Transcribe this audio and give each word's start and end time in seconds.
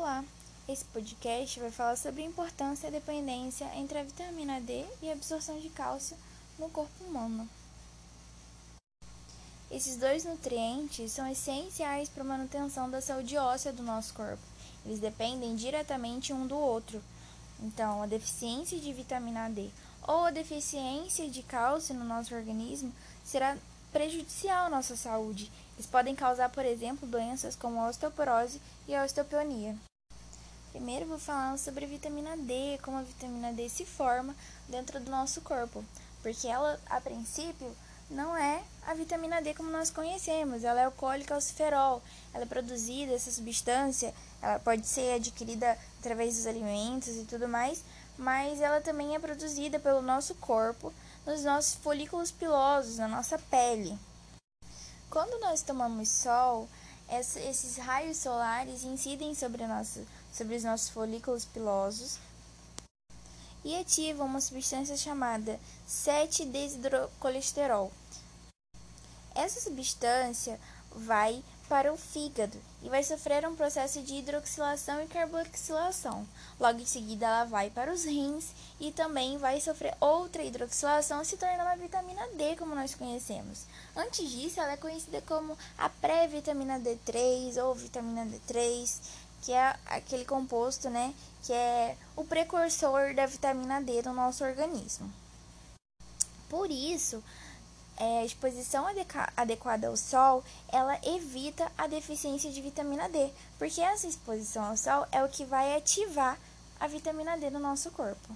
Olá! 0.00 0.24
Esse 0.68 0.84
podcast 0.84 1.58
vai 1.58 1.72
falar 1.72 1.96
sobre 1.96 2.22
a 2.22 2.24
importância 2.24 2.86
e 2.86 2.88
a 2.88 2.92
dependência 2.92 3.68
entre 3.74 3.98
a 3.98 4.04
vitamina 4.04 4.60
D 4.60 4.86
e 5.02 5.10
a 5.10 5.12
absorção 5.12 5.58
de 5.58 5.68
cálcio 5.70 6.16
no 6.56 6.70
corpo 6.70 7.02
humano. 7.02 7.48
Esses 9.68 9.96
dois 9.96 10.24
nutrientes 10.24 11.10
são 11.10 11.28
essenciais 11.28 12.08
para 12.08 12.22
a 12.22 12.26
manutenção 12.26 12.88
da 12.88 13.00
saúde 13.00 13.36
óssea 13.36 13.72
do 13.72 13.82
nosso 13.82 14.14
corpo. 14.14 14.42
Eles 14.86 15.00
dependem 15.00 15.56
diretamente 15.56 16.32
um 16.32 16.46
do 16.46 16.56
outro. 16.56 17.02
Então, 17.58 18.00
a 18.00 18.06
deficiência 18.06 18.78
de 18.78 18.92
vitamina 18.92 19.50
D 19.50 19.68
ou 20.06 20.26
a 20.26 20.30
deficiência 20.30 21.28
de 21.28 21.42
cálcio 21.42 21.92
no 21.96 22.04
nosso 22.04 22.36
organismo 22.36 22.94
será 23.24 23.58
prejudicial 23.92 24.66
à 24.66 24.70
nossa 24.70 24.94
saúde. 24.94 25.50
Eles 25.78 25.86
podem 25.86 26.12
causar, 26.12 26.48
por 26.48 26.64
exemplo, 26.64 27.06
doenças 27.06 27.54
como 27.54 27.80
a 27.80 27.88
osteoporose 27.88 28.60
e 28.88 28.96
a 28.96 29.04
osteopenia. 29.04 29.76
Primeiro 30.72 31.06
vou 31.06 31.20
falar 31.20 31.56
sobre 31.56 31.84
a 31.84 31.88
vitamina 31.88 32.36
D, 32.36 32.80
como 32.82 32.96
a 32.96 33.02
vitamina 33.02 33.52
D 33.52 33.68
se 33.68 33.86
forma 33.86 34.34
dentro 34.68 34.98
do 34.98 35.08
nosso 35.08 35.40
corpo, 35.40 35.84
porque 36.20 36.48
ela, 36.48 36.80
a 36.90 37.00
princípio, 37.00 37.76
não 38.10 38.36
é 38.36 38.60
a 38.88 38.94
vitamina 38.94 39.40
D 39.40 39.54
como 39.54 39.70
nós 39.70 39.88
conhecemos, 39.88 40.64
ela 40.64 40.80
é 40.80 40.88
o 40.88 40.92
colicalciferol. 40.92 42.02
Ela 42.34 42.42
é 42.42 42.46
produzida, 42.46 43.12
essa 43.12 43.30
substância, 43.30 44.12
ela 44.42 44.58
pode 44.58 44.84
ser 44.84 45.14
adquirida 45.14 45.78
através 46.00 46.34
dos 46.34 46.46
alimentos 46.46 47.14
e 47.14 47.24
tudo 47.24 47.46
mais, 47.46 47.84
mas 48.18 48.60
ela 48.60 48.80
também 48.80 49.14
é 49.14 49.18
produzida 49.20 49.78
pelo 49.78 50.02
nosso 50.02 50.34
corpo 50.34 50.92
nos 51.24 51.44
nossos 51.44 51.76
folículos 51.76 52.32
pilosos, 52.32 52.96
na 52.96 53.06
nossa 53.06 53.38
pele. 53.38 53.96
Quando 55.10 55.40
nós 55.40 55.62
tomamos 55.62 56.08
sol, 56.08 56.68
esses 57.08 57.78
raios 57.78 58.18
solares 58.18 58.84
incidem 58.84 59.34
sobre, 59.34 59.66
nosso, 59.66 60.06
sobre 60.30 60.56
os 60.56 60.62
nossos 60.62 60.90
folículos 60.90 61.46
pilosos 61.46 62.18
e 63.64 63.74
ativam 63.74 64.26
uma 64.26 64.40
substância 64.40 64.98
chamada 64.98 65.58
7-desidrocolesterol. 65.88 67.90
Essa 69.34 69.60
substância 69.60 70.60
vai 70.94 71.42
para 71.68 71.92
o 71.92 71.96
fígado 71.96 72.58
e 72.82 72.88
vai 72.88 73.04
sofrer 73.04 73.46
um 73.46 73.54
processo 73.54 74.00
de 74.02 74.14
hidroxilação 74.14 75.02
e 75.02 75.06
carboxilação. 75.06 76.26
Logo 76.58 76.80
em 76.80 76.86
seguida, 76.86 77.26
ela 77.26 77.44
vai 77.44 77.68
para 77.70 77.92
os 77.92 78.04
rins 78.04 78.46
e 78.80 78.90
também 78.90 79.36
vai 79.38 79.60
sofrer 79.60 79.94
outra 80.00 80.42
hidroxilação, 80.42 81.22
se 81.22 81.36
tornando 81.36 81.68
a 81.68 81.76
vitamina 81.76 82.26
D, 82.36 82.56
como 82.56 82.74
nós 82.74 82.94
conhecemos. 82.94 83.64
Antes 83.94 84.30
disso, 84.30 84.60
ela 84.60 84.72
é 84.72 84.76
conhecida 84.76 85.22
como 85.22 85.56
a 85.76 85.88
pré-vitamina 85.88 86.80
D3 86.80 87.62
ou 87.62 87.74
vitamina 87.74 88.24
D3, 88.26 89.00
que 89.42 89.52
é 89.52 89.76
aquele 89.86 90.24
composto, 90.24 90.88
né, 90.88 91.14
que 91.44 91.52
é 91.52 91.96
o 92.16 92.24
precursor 92.24 93.14
da 93.14 93.26
vitamina 93.26 93.80
D 93.80 94.02
no 94.02 94.14
nosso 94.14 94.42
organismo. 94.44 95.12
Por 96.48 96.70
isso, 96.70 97.22
é, 97.98 98.24
exposição 98.24 98.86
adequada 99.36 99.88
ao 99.88 99.96
sol, 99.96 100.44
ela 100.68 100.98
evita 101.04 101.70
a 101.76 101.86
deficiência 101.86 102.50
de 102.50 102.62
vitamina 102.62 103.08
D, 103.08 103.30
porque 103.58 103.80
essa 103.80 104.06
exposição 104.06 104.64
ao 104.64 104.76
sol 104.76 105.06
é 105.10 105.22
o 105.22 105.28
que 105.28 105.44
vai 105.44 105.76
ativar 105.76 106.38
a 106.78 106.86
vitamina 106.86 107.36
D 107.36 107.50
no 107.50 107.58
nosso 107.58 107.90
corpo. 107.90 108.34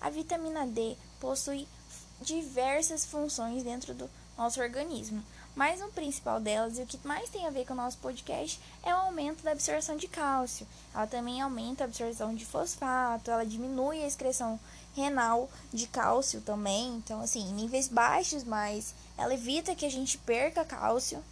A 0.00 0.10
vitamina 0.10 0.66
D 0.66 0.96
possui 1.20 1.66
diversas 2.20 3.04
funções 3.04 3.62
dentro 3.62 3.94
do 3.94 4.10
nosso 4.36 4.60
organismo, 4.60 5.22
mas 5.54 5.80
o 5.82 5.88
principal 5.88 6.40
delas 6.40 6.78
e 6.78 6.82
o 6.82 6.86
que 6.86 6.98
mais 7.06 7.28
tem 7.28 7.46
a 7.46 7.50
ver 7.50 7.66
com 7.66 7.74
o 7.74 7.76
nosso 7.76 7.98
podcast 7.98 8.60
é 8.82 8.94
o 8.94 8.98
aumento 8.98 9.42
da 9.42 9.52
absorção 9.52 9.96
de 9.96 10.08
cálcio. 10.08 10.66
Ela 10.94 11.06
também 11.06 11.40
aumenta 11.40 11.84
a 11.84 11.86
absorção 11.86 12.34
de 12.34 12.44
fosfato, 12.44 13.30
ela 13.30 13.44
diminui 13.44 14.02
a 14.02 14.06
excreção 14.06 14.58
renal 14.94 15.50
de 15.72 15.86
cálcio 15.86 16.40
também. 16.40 16.96
Então, 16.96 17.20
assim, 17.20 17.52
níveis 17.52 17.88
baixos, 17.88 18.44
mas 18.44 18.94
ela 19.16 19.34
evita 19.34 19.74
que 19.74 19.86
a 19.86 19.90
gente 19.90 20.18
perca 20.18 20.64
cálcio. 20.64 21.22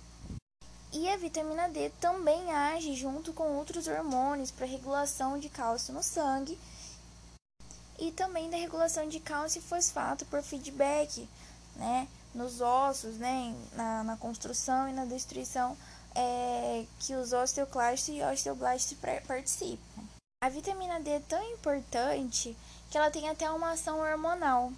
E 0.93 1.09
a 1.09 1.17
vitamina 1.17 1.69
D 1.69 1.91
também 2.01 2.51
age 2.51 2.95
junto 2.95 3.33
com 3.33 3.57
outros 3.57 3.87
hormônios 3.87 4.51
para 4.51 4.67
regulação 4.67 5.39
de 5.39 5.49
cálcio 5.49 5.95
no 5.95 6.03
sangue 6.03 6.59
e 7.97 8.11
também 8.11 8.51
da 8.51 8.57
regulação 8.57 9.07
de 9.09 9.21
cálcio 9.21 9.61
e 9.61 9.63
fosfato 9.63 10.25
por 10.27 10.43
feedback, 10.43 11.29
né, 11.77 12.09
nos 12.35 12.61
ossos, 12.61 13.17
né, 13.17 13.55
na, 13.75 14.05
na 14.05 14.17
construção 14.17 14.89
e 14.89 14.93
na 14.93 15.05
destruição 15.05 15.77
é, 16.15 16.85
que 16.99 17.15
os 17.15 17.33
osteoclastos 17.33 18.15
e 18.15 18.23
osteoblastos 18.23 18.97
participam. 19.27 20.03
A 20.43 20.49
vitamina 20.49 21.01
D 21.01 21.11
é 21.11 21.21
tão 21.21 21.43
importante 21.53 22.57
que 22.91 22.97
ela 22.97 23.11
tem 23.11 23.29
até 23.29 23.51
uma 23.51 23.73
ação 23.73 24.01
hormonal. 24.01 24.73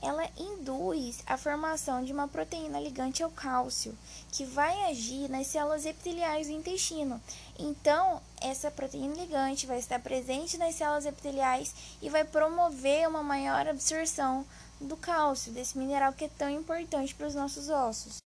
Ela 0.00 0.30
induz 0.36 1.24
a 1.26 1.36
formação 1.36 2.04
de 2.04 2.12
uma 2.12 2.28
proteína 2.28 2.78
ligante 2.78 3.20
ao 3.20 3.30
cálcio, 3.30 3.98
que 4.30 4.44
vai 4.44 4.84
agir 4.84 5.28
nas 5.28 5.48
células 5.48 5.84
epiteliais 5.84 6.46
do 6.46 6.52
intestino. 6.52 7.20
Então, 7.58 8.22
essa 8.40 8.70
proteína 8.70 9.16
ligante 9.16 9.66
vai 9.66 9.78
estar 9.78 9.98
presente 9.98 10.56
nas 10.56 10.76
células 10.76 11.04
epiteliais 11.04 11.74
e 12.00 12.08
vai 12.08 12.22
promover 12.22 13.08
uma 13.08 13.24
maior 13.24 13.66
absorção 13.66 14.46
do 14.80 14.96
cálcio, 14.96 15.52
desse 15.52 15.76
mineral 15.76 16.12
que 16.12 16.24
é 16.24 16.28
tão 16.28 16.48
importante 16.48 17.14
para 17.14 17.26
os 17.26 17.34
nossos 17.34 17.68
ossos. 17.68 18.18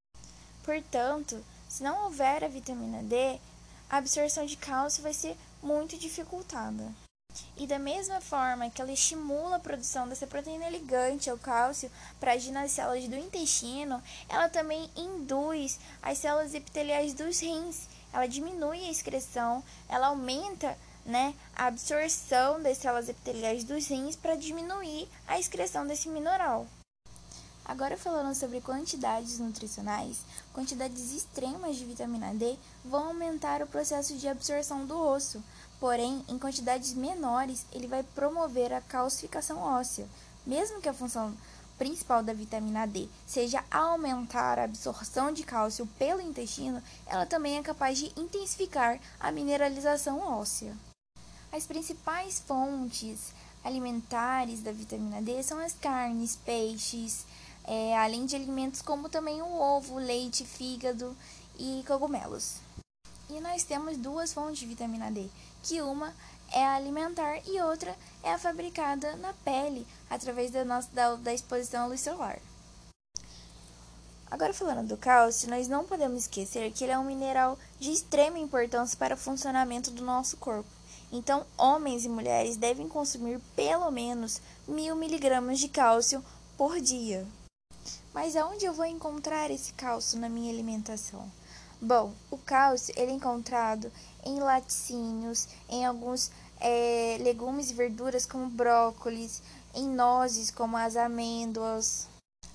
Portanto, 0.63 1.43
se 1.69 1.83
não 1.83 2.05
houver 2.05 2.45
a 2.45 2.49
vitamina 2.49 3.03
D, 3.03 3.39
a 3.89 3.97
absorção 3.99 4.45
de 4.47 4.57
cálcio 4.57 5.03
vai 5.03 5.13
ser 5.13 5.37
muito 5.63 5.97
dificultada. 5.99 6.93
E 7.57 7.67
da 7.67 7.79
mesma 7.79 8.21
forma 8.21 8.69
que 8.71 8.83
ela 8.83 8.93
estimula 8.93 9.57
a 9.57 9.61
produção 9.61 10.09
dessa 10.09 10.27
proteína 10.27 10.69
ligante 10.69 11.31
ao 11.31 11.39
cálcio 11.39 11.91
para 12.19 12.33
agir 12.33 12.51
nas 12.51 12.73
células 12.73 13.07
do 13.07 13.17
intestino, 13.17 14.03
ela 14.29 14.49
também 14.49 14.91
induz 14.97 15.79
as 16.03 16.19
células 16.19 16.55
epiteliais 16.55 17.15
dos 17.15 17.41
rins. 17.41 17.89
Ela 18.13 18.27
diminui 18.27 18.85
a 18.85 18.91
excreção, 18.91 19.63
ela 19.89 20.09
aumenta 20.09 20.77
né, 21.05 21.35
a 21.57 21.67
absorção 21.67 22.63
das 22.63 22.79
células 22.79 23.09
epiteliais 23.09 23.65
dos 23.65 23.87
rins 23.89 24.17
para 24.17 24.35
diminuir 24.35 25.09
a 25.27 25.39
excreção 25.39 25.87
desse 25.87 26.09
mineral. 26.09 26.67
Agora 27.65 27.97
falando 27.97 28.35
sobre 28.35 28.61
quantidades 28.61 29.39
nutricionais, 29.39 30.23
quantidades 30.53 31.13
extremas 31.13 31.77
de 31.77 31.85
vitamina 31.85 32.35
D 32.35 32.57
vão 32.85 33.09
aumentar 33.09 33.63
o 33.63 33.67
processo 33.67 34.17
de 34.17 34.27
absorção 34.27 34.85
do 34.85 34.99
osso, 34.99 35.43
porém, 35.79 36.25
em 36.29 36.39
quantidades 36.39 36.93
menores, 36.95 37.65
ele 37.73 37.87
vai 37.87 38.03
promover 38.03 38.73
a 38.73 38.81
calcificação 38.81 39.59
óssea. 39.59 40.09
Mesmo 40.45 40.81
que 40.81 40.89
a 40.89 40.93
função 40.93 41.33
principal 41.79 42.23
da 42.23 42.33
vitamina 42.33 42.87
D 42.87 43.09
seja 43.27 43.65
aumentar 43.71 44.59
a 44.59 44.65
absorção 44.65 45.33
de 45.33 45.45
cálcio 45.45 45.87
pelo 45.99 46.21
intestino, 46.21 46.83
ela 47.07 47.25
também 47.25 47.57
é 47.57 47.63
capaz 47.63 47.97
de 47.97 48.13
intensificar 48.21 49.01
a 49.19 49.31
mineralização 49.31 50.19
óssea. 50.19 50.75
As 51.53 51.67
principais 51.67 52.39
fontes 52.39 53.33
alimentares 53.65 54.63
da 54.63 54.71
vitamina 54.71 55.21
D 55.21 55.43
são 55.43 55.59
as 55.59 55.73
carnes, 55.73 56.37
peixes, 56.37 57.27
é, 57.65 57.97
além 57.99 58.25
de 58.25 58.37
alimentos 58.37 58.81
como 58.81 59.09
também 59.09 59.43
o 59.43 59.61
ovo, 59.61 59.97
leite, 59.97 60.45
fígado 60.45 61.17
e 61.59 61.83
cogumelos. 61.87 62.57
E 63.29 63.41
nós 63.41 63.65
temos 63.65 63.97
duas 63.97 64.33
fontes 64.33 64.61
de 64.61 64.67
vitamina 64.67 65.11
D, 65.11 65.29
que 65.63 65.83
uma 65.83 66.15
é 66.53 66.65
a 66.65 66.75
alimentar 66.75 67.41
e 67.45 67.61
outra 67.61 67.97
é 68.23 68.33
a 68.33 68.39
fabricada 68.39 69.17
na 69.17 69.33
pele 69.33 69.87
através 70.09 70.51
da, 70.51 70.65
nossa, 70.65 70.89
da, 70.93 71.17
da 71.17 71.35
exposição 71.35 71.85
à 71.85 71.87
luz 71.87 72.01
solar. 72.01 72.39
Agora 74.31 74.55
falando 74.55 74.87
do 74.87 74.97
cálcio, 74.97 75.51
nós 75.51 75.67
não 75.67 75.85
podemos 75.85 76.23
esquecer 76.23 76.73
que 76.73 76.85
ele 76.85 76.93
é 76.93 76.99
um 76.99 77.05
mineral 77.05 77.59
de 77.81 77.91
extrema 77.91 78.39
importância 78.39 78.97
para 78.97 79.15
o 79.15 79.19
funcionamento 79.19 79.91
do 79.91 80.05
nosso 80.05 80.37
corpo. 80.37 80.80
Então, 81.13 81.45
homens 81.59 82.05
e 82.05 82.09
mulheres 82.09 82.57
devem 82.57 82.89
consumir 82.89 83.41
pelo 83.57 83.91
menos 83.91 84.41
mil 84.67 84.95
miligramas 84.95 85.59
de 85.59 85.69
cálcio 85.69 86.25
por 86.57 86.81
dia. 86.81 87.27
Mas 88.15 88.37
aonde 88.37 88.65
eu 88.65 88.73
vou 88.73 88.85
encontrar 88.85 89.51
esse 89.51 89.73
cálcio 89.73 90.19
na 90.19 90.29
minha 90.29 90.53
alimentação? 90.53 91.31
Bom, 91.81 92.13
o 92.31 92.37
cálcio 92.37 92.95
ele 92.97 93.13
é 93.13 93.15
encontrado 93.15 93.91
em 94.25 94.39
laticínios, 94.39 95.49
em 95.69 95.87
alguns 95.87 96.31
é, 96.61 97.17
legumes 97.21 97.71
e 97.71 97.75
verduras 97.75 98.27
como 98.27 98.51
brócolis, 98.51 99.43
em 99.75 99.89
nozes 99.89 100.51
como 100.51 100.77
as 100.77 100.95
amêndoas. 100.95 102.07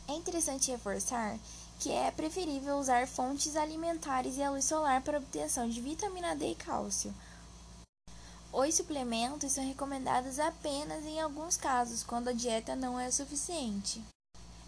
É 0.07 0.13
interessante 0.13 0.71
reforçar 0.71 1.37
que 1.79 1.91
é 1.91 2.11
preferível 2.11 2.77
usar 2.77 3.07
fontes 3.07 3.55
alimentares 3.55 4.37
e 4.37 4.43
a 4.43 4.51
luz 4.51 4.65
solar 4.65 5.01
para 5.01 5.17
obtenção 5.17 5.67
de 5.67 5.81
vitamina 5.81 6.35
D 6.35 6.51
e 6.51 6.55
cálcio. 6.55 7.13
Os 8.57 8.73
suplementos 8.73 9.51
são 9.51 9.67
recomendados 9.67 10.39
apenas 10.39 11.03
em 11.03 11.19
alguns 11.19 11.57
casos, 11.57 12.03
quando 12.03 12.29
a 12.29 12.31
dieta 12.31 12.73
não 12.73 12.97
é 12.97 13.11
suficiente. 13.11 14.01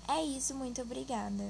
É 0.06 0.22
isso, 0.22 0.54
muito 0.54 0.82
obrigada. 0.82 1.46